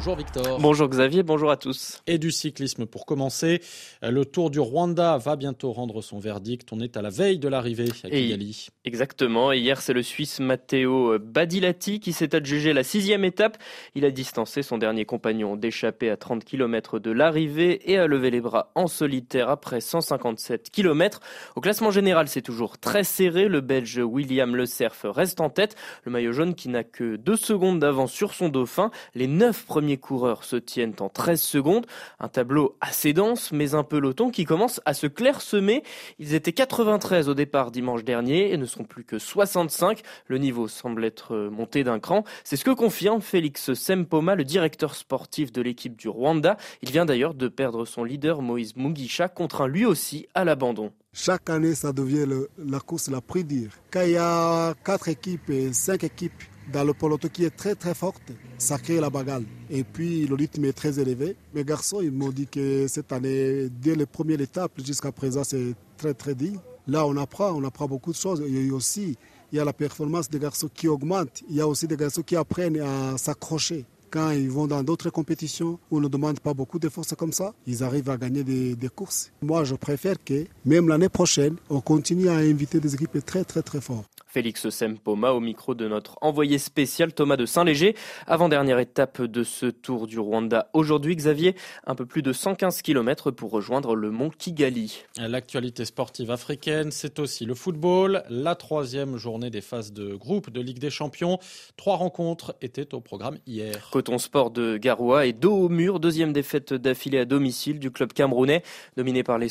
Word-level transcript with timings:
Bonjour 0.00 0.16
Victor. 0.16 0.58
Bonjour 0.58 0.88
Xavier, 0.88 1.22
bonjour 1.22 1.50
à 1.50 1.58
tous. 1.58 2.00
Et 2.06 2.16
du 2.16 2.30
cyclisme 2.30 2.86
pour 2.86 3.04
commencer. 3.04 3.60
Le 4.00 4.24
Tour 4.24 4.48
du 4.48 4.58
Rwanda 4.58 5.18
va 5.18 5.36
bientôt 5.36 5.72
rendre 5.72 6.00
son 6.00 6.18
verdict. 6.18 6.72
On 6.72 6.80
est 6.80 6.96
à 6.96 7.02
la 7.02 7.10
veille 7.10 7.38
de 7.38 7.48
l'arrivée 7.48 7.90
à 8.04 8.08
Kigali. 8.08 8.68
exactement. 8.86 9.52
Et 9.52 9.58
hier, 9.58 9.78
c'est 9.82 9.92
le 9.92 10.02
Suisse 10.02 10.40
Matteo 10.40 11.18
Badilati 11.18 12.00
qui 12.00 12.14
s'est 12.14 12.34
adjugé 12.34 12.72
la 12.72 12.82
sixième 12.82 13.26
étape. 13.26 13.58
Il 13.94 14.06
a 14.06 14.10
distancé 14.10 14.62
son 14.62 14.78
dernier 14.78 15.04
compagnon 15.04 15.54
d'échapper 15.54 16.08
à 16.08 16.16
30 16.16 16.46
km 16.46 16.98
de 16.98 17.10
l'arrivée 17.10 17.92
et 17.92 17.98
a 17.98 18.06
levé 18.06 18.30
les 18.30 18.40
bras 18.40 18.72
en 18.76 18.86
solitaire 18.86 19.50
après 19.50 19.82
157 19.82 20.70
km. 20.70 21.20
Au 21.56 21.60
classement 21.60 21.90
général, 21.90 22.26
c'est 22.26 22.40
toujours 22.40 22.78
très 22.78 23.04
serré. 23.04 23.48
Le 23.48 23.60
Belge 23.60 23.98
William 24.02 24.56
Le 24.56 24.64
Cerf 24.64 25.04
reste 25.04 25.42
en 25.42 25.50
tête. 25.50 25.76
Le 26.04 26.10
maillot 26.10 26.32
jaune 26.32 26.54
qui 26.54 26.70
n'a 26.70 26.84
que 26.84 27.16
deux 27.16 27.36
secondes 27.36 27.80
d'avance 27.80 28.12
sur 28.12 28.32
son 28.32 28.48
dauphin. 28.48 28.90
Les 29.14 29.26
neuf 29.26 29.66
premiers 29.66 29.89
coureurs 29.98 30.44
se 30.44 30.56
tiennent 30.56 30.94
en 31.00 31.08
13 31.08 31.40
secondes. 31.40 31.86
Un 32.18 32.28
tableau 32.28 32.76
assez 32.80 33.12
dense, 33.12 33.52
mais 33.52 33.74
un 33.74 33.82
peloton 33.82 34.30
qui 34.30 34.44
commence 34.44 34.80
à 34.84 34.94
se 34.94 35.06
clairsemer. 35.06 35.82
Ils 36.18 36.34
étaient 36.34 36.52
93 36.52 37.28
au 37.28 37.34
départ 37.34 37.70
dimanche 37.70 38.04
dernier 38.04 38.52
et 38.52 38.56
ne 38.56 38.66
sont 38.66 38.84
plus 38.84 39.04
que 39.04 39.18
65. 39.18 40.02
Le 40.26 40.38
niveau 40.38 40.68
semble 40.68 41.04
être 41.04 41.36
monté 41.50 41.84
d'un 41.84 41.98
cran. 41.98 42.24
C'est 42.44 42.56
ce 42.56 42.64
que 42.64 42.70
confirme 42.70 43.20
Félix 43.20 43.74
Sempoma, 43.74 44.34
le 44.34 44.44
directeur 44.44 44.94
sportif 44.94 45.52
de 45.52 45.62
l'équipe 45.62 45.96
du 45.96 46.08
Rwanda. 46.08 46.56
Il 46.82 46.90
vient 46.90 47.04
d'ailleurs 47.04 47.34
de 47.34 47.48
perdre 47.48 47.84
son 47.84 48.04
leader 48.04 48.42
Moïse 48.42 48.76
Mugisha, 48.76 49.28
contraint 49.28 49.68
lui 49.68 49.84
aussi 49.84 50.26
à 50.34 50.44
l'abandon. 50.44 50.92
Chaque 51.12 51.50
année, 51.50 51.74
ça 51.74 51.92
devient 51.92 52.26
la 52.56 52.78
course 52.78 53.10
la 53.10 53.20
plus 53.20 53.42
dure. 53.42 53.72
Quand 53.90 54.02
il 54.02 54.12
y 54.12 54.16
a 54.16 54.74
quatre 54.84 55.08
équipes 55.08 55.50
et 55.50 55.72
cinq 55.72 56.04
équipes 56.04 56.42
dans 56.72 56.84
le 56.84 56.94
peloton 56.94 57.28
qui 57.28 57.44
est 57.44 57.56
très 57.56 57.74
très 57.74 57.94
forte, 57.94 58.32
ça 58.58 58.78
crée 58.78 59.00
la 59.00 59.10
bagarre. 59.10 59.40
Et 59.68 59.84
puis 59.84 60.26
le 60.26 60.34
rythme 60.34 60.64
est 60.64 60.72
très 60.72 60.98
élevé. 60.98 61.36
Mes 61.54 61.64
garçons, 61.64 62.00
ils 62.00 62.12
m'ont 62.12 62.30
dit 62.30 62.46
que 62.46 62.86
cette 62.88 63.12
année, 63.12 63.68
dès 63.70 63.94
les 63.94 64.06
premières 64.06 64.40
étapes 64.40 64.72
jusqu'à 64.84 65.12
présent, 65.12 65.44
c'est 65.44 65.74
très 65.96 66.14
très 66.14 66.34
dur. 66.34 66.60
Là, 66.86 67.06
on 67.06 67.16
apprend, 67.16 67.52
on 67.52 67.64
apprend 67.64 67.86
beaucoup 67.86 68.10
de 68.12 68.16
choses. 68.16 68.42
Et 68.48 68.70
aussi, 68.70 69.16
il 69.52 69.56
y 69.56 69.60
a 69.60 69.64
la 69.64 69.72
performance 69.72 70.28
des 70.30 70.38
garçons 70.38 70.68
qui 70.72 70.88
augmente. 70.88 71.42
Il 71.48 71.56
y 71.56 71.60
a 71.60 71.66
aussi 71.66 71.86
des 71.86 71.96
garçons 71.96 72.22
qui 72.22 72.36
apprennent 72.36 72.80
à 72.80 73.18
s'accrocher 73.18 73.84
quand 74.10 74.30
ils 74.32 74.50
vont 74.50 74.66
dans 74.66 74.82
d'autres 74.82 75.10
compétitions 75.10 75.78
où 75.90 75.98
on 75.98 76.00
ne 76.00 76.08
demande 76.08 76.40
pas 76.40 76.52
beaucoup 76.52 76.78
de 76.78 76.88
force 76.88 77.14
comme 77.14 77.32
ça, 77.32 77.54
ils 77.66 77.84
arrivent 77.84 78.10
à 78.10 78.16
gagner 78.16 78.42
des, 78.42 78.74
des 78.74 78.88
courses. 78.88 79.30
Moi, 79.40 79.64
je 79.64 79.76
préfère 79.76 80.16
que 80.22 80.46
même 80.64 80.88
l'année 80.88 81.08
prochaine, 81.08 81.56
on 81.68 81.80
continue 81.80 82.28
à 82.28 82.34
inviter 82.34 82.80
des 82.80 82.94
équipes 82.94 83.24
très 83.24 83.44
très 83.44 83.62
très 83.62 83.80
fortes. 83.80 84.19
Félix 84.30 84.68
Sempoma 84.68 85.32
au 85.32 85.40
micro 85.40 85.74
de 85.74 85.88
notre 85.88 86.16
envoyé 86.20 86.58
spécial 86.58 87.12
Thomas 87.12 87.36
de 87.36 87.46
Saint-Léger. 87.46 87.96
Avant-dernière 88.28 88.78
étape 88.78 89.22
de 89.22 89.42
ce 89.42 89.66
tour 89.66 90.06
du 90.06 90.20
Rwanda 90.20 90.70
aujourd'hui, 90.72 91.16
Xavier, 91.16 91.56
un 91.84 91.96
peu 91.96 92.06
plus 92.06 92.22
de 92.22 92.32
115 92.32 92.82
km 92.82 93.32
pour 93.32 93.50
rejoindre 93.50 93.96
le 93.96 94.12
mont 94.12 94.30
Kigali. 94.30 95.02
L'actualité 95.18 95.84
sportive 95.84 96.30
africaine, 96.30 96.92
c'est 96.92 97.18
aussi 97.18 97.44
le 97.44 97.56
football. 97.56 98.22
La 98.30 98.54
troisième 98.54 99.16
journée 99.16 99.50
des 99.50 99.60
phases 99.60 99.92
de 99.92 100.14
groupe 100.14 100.50
de 100.50 100.60
Ligue 100.60 100.78
des 100.78 100.90
Champions. 100.90 101.40
Trois 101.76 101.96
rencontres 101.96 102.54
étaient 102.62 102.94
au 102.94 103.00
programme 103.00 103.38
hier. 103.48 103.88
Coton 103.90 104.18
Sport 104.18 104.52
de 104.52 104.76
Garoua 104.76 105.26
et 105.26 105.32
dos 105.32 105.56
au 105.56 105.68
mur, 105.68 105.98
deuxième 105.98 106.32
défaite 106.32 106.72
d'affilée 106.72 107.18
à 107.18 107.24
domicile 107.24 107.80
du 107.80 107.90
club 107.90 108.12
camerounais, 108.12 108.62
dominé 108.96 109.24
par 109.24 109.38
les, 109.38 109.48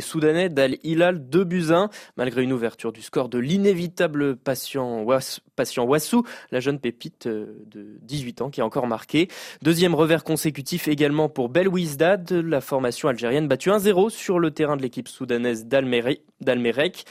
Soudanais 0.00 0.48
d'Al 0.48 0.78
Hilal 0.84 1.28
2 1.28 1.44
buts 1.44 1.66
1, 1.70 1.90
malgré 2.16 2.42
une 2.42 2.54
ouverture 2.54 2.92
du 2.92 3.02
score 3.02 3.28
de 3.28 3.38
l'inévitable 3.38 4.21
patient, 4.32 5.04
patient 5.56 5.84
Wassou, 5.84 6.24
la 6.50 6.60
jeune 6.60 6.78
pépite 6.78 7.26
euh, 7.26 7.62
de 7.66 7.98
18 8.02 8.42
ans 8.42 8.50
qui 8.50 8.60
a 8.60 8.66
encore 8.66 8.86
marqué. 8.86 9.28
Deuxième 9.62 9.94
revers 9.94 10.24
consécutif 10.24 10.88
également 10.88 11.28
pour 11.28 11.48
Belwizdad, 11.48 12.30
la 12.32 12.60
formation 12.60 13.08
algérienne 13.08 13.48
battue 13.48 13.70
1-0 13.70 14.10
sur 14.10 14.38
le 14.38 14.50
terrain 14.50 14.76
de 14.76 14.82
l'équipe 14.82 15.08
soudanaise 15.08 15.66
d'Almerek. 15.66 17.04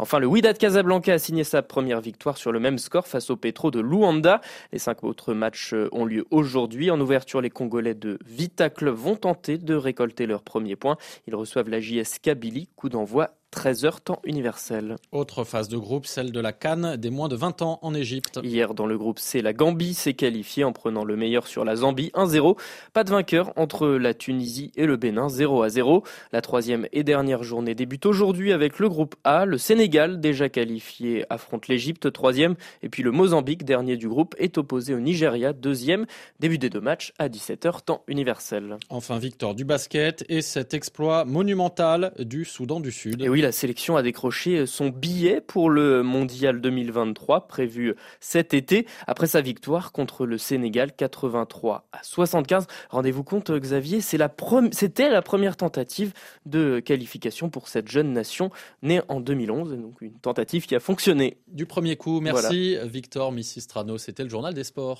Enfin, 0.00 0.20
le 0.20 0.26
Wydad 0.26 0.56
Casablanca 0.56 1.12
a 1.12 1.18
signé 1.18 1.42
sa 1.42 1.62
première 1.62 2.00
victoire 2.00 2.36
sur 2.38 2.52
le 2.52 2.60
même 2.60 2.78
score 2.78 3.08
face 3.08 3.30
au 3.30 3.36
Petro 3.36 3.72
de 3.72 3.80
Luanda. 3.80 4.40
Les 4.72 4.78
cinq 4.78 5.02
autres 5.02 5.34
matchs 5.34 5.74
euh, 5.74 5.88
ont 5.92 6.04
lieu 6.04 6.24
aujourd'hui. 6.30 6.90
En 6.90 7.00
ouverture, 7.00 7.40
les 7.40 7.50
Congolais 7.50 7.94
de 7.94 8.18
Vita 8.24 8.70
Club 8.70 8.94
vont 8.94 9.16
tenter 9.16 9.58
de 9.58 9.74
récolter 9.74 10.26
leur 10.26 10.42
premier 10.42 10.76
point. 10.76 10.96
Ils 11.26 11.34
reçoivent 11.34 11.68
la 11.68 11.80
JS 11.80 12.20
Kabylie, 12.22 12.68
coup 12.76 12.88
d'envoi 12.88 13.37
13h 13.54 14.00
temps 14.04 14.20
universel. 14.24 14.96
Autre 15.10 15.42
phase 15.42 15.68
de 15.68 15.78
groupe, 15.78 16.04
celle 16.06 16.32
de 16.32 16.40
la 16.40 16.52
Cannes 16.52 16.96
des 16.96 17.08
moins 17.08 17.28
de 17.28 17.36
20 17.36 17.62
ans 17.62 17.78
en 17.80 17.94
Égypte. 17.94 18.38
Hier, 18.42 18.74
dans 18.74 18.84
le 18.84 18.98
groupe 18.98 19.18
C, 19.18 19.40
la 19.40 19.54
Gambie 19.54 19.94
s'est 19.94 20.12
qualifiée 20.12 20.64
en 20.64 20.72
prenant 20.72 21.02
le 21.02 21.16
meilleur 21.16 21.46
sur 21.46 21.64
la 21.64 21.76
Zambie 21.76 22.10
1-0. 22.14 22.58
Pas 22.92 23.04
de 23.04 23.10
vainqueur 23.10 23.52
entre 23.56 23.88
la 23.88 24.12
Tunisie 24.12 24.70
et 24.76 24.84
le 24.84 24.96
Bénin 24.96 25.30
0 25.30 25.66
0. 25.66 26.04
La 26.32 26.42
troisième 26.42 26.86
et 26.92 27.04
dernière 27.04 27.42
journée 27.42 27.74
débute 27.74 28.04
aujourd'hui 28.04 28.52
avec 28.52 28.78
le 28.78 28.88
groupe 28.90 29.16
A. 29.24 29.46
Le 29.46 29.56
Sénégal, 29.56 30.20
déjà 30.20 30.50
qualifié, 30.50 31.24
affronte 31.30 31.68
l'Égypte 31.68 32.12
troisième. 32.12 32.54
Et 32.82 32.90
puis 32.90 33.02
le 33.02 33.12
Mozambique, 33.12 33.64
dernier 33.64 33.96
du 33.96 34.08
groupe, 34.08 34.34
est 34.38 34.58
opposé 34.58 34.94
au 34.94 35.00
Nigeria 35.00 35.54
deuxième. 35.54 36.04
Début 36.38 36.58
des 36.58 36.68
deux 36.68 36.80
matchs 36.80 37.14
à 37.18 37.28
17h 37.28 37.82
temps 37.84 38.02
universel. 38.08 38.76
Enfin, 38.90 39.18
victoire 39.18 39.54
du 39.54 39.64
basket 39.64 40.24
et 40.28 40.42
cet 40.42 40.74
exploit 40.74 41.24
monumental 41.24 42.12
du 42.18 42.44
Soudan 42.44 42.80
du 42.80 42.92
Sud 42.92 43.22
la 43.40 43.52
sélection 43.52 43.96
a 43.96 44.02
décroché 44.02 44.66
son 44.66 44.88
billet 44.88 45.40
pour 45.40 45.70
le 45.70 46.02
Mondial 46.02 46.60
2023 46.60 47.48
prévu 47.48 47.94
cet 48.20 48.54
été 48.54 48.86
après 49.06 49.26
sa 49.26 49.40
victoire 49.40 49.92
contre 49.92 50.26
le 50.26 50.38
Sénégal 50.38 50.92
83 50.94 51.88
à 51.92 52.02
75. 52.02 52.66
Rendez-vous 52.90 53.24
compte 53.24 53.50
Xavier, 53.50 54.00
c'était 54.00 54.18
la, 54.18 55.10
la 55.10 55.22
première 55.22 55.56
tentative 55.56 56.12
de 56.46 56.80
qualification 56.80 57.50
pour 57.50 57.68
cette 57.68 57.88
jeune 57.88 58.12
nation 58.12 58.50
née 58.82 59.00
en 59.08 59.20
2011, 59.20 59.76
donc 59.76 60.00
une 60.00 60.18
tentative 60.18 60.66
qui 60.66 60.74
a 60.74 60.80
fonctionné. 60.80 61.38
Du 61.48 61.66
premier 61.66 61.96
coup, 61.96 62.20
merci 62.20 62.76
Victor 62.84 63.32
Missistrano, 63.32 63.98
c'était 63.98 64.22
le 64.22 64.28
journal 64.28 64.54
des 64.54 64.64
sports. 64.64 64.96